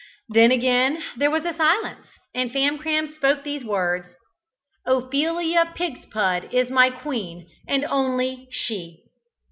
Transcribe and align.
Then 0.29 0.49
again 0.51 1.03
there 1.15 1.29
was 1.29 1.45
a 1.45 1.53
silence, 1.53 2.07
and 2.33 2.49
Famcram 2.49 3.13
spoke 3.13 3.43
these 3.43 3.63
words: 3.63 4.07
"Ophelia 4.83 5.73
Pigspud 5.75 6.51
is 6.51 6.71
my 6.71 6.89
queen, 6.89 7.45
and 7.67 7.85
only 7.85 8.47
she." 8.49 9.03